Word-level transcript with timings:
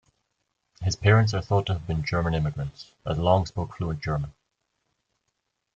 His 0.81 0.95
parents 0.95 1.31
are 1.35 1.43
thought 1.43 1.67
to 1.67 1.73
have 1.73 1.85
been 1.85 2.03
German 2.03 2.33
immigrants, 2.33 2.89
as 3.05 3.19
Long 3.19 3.45
spoke 3.45 3.75
fluent 3.77 4.01
German. 4.01 4.33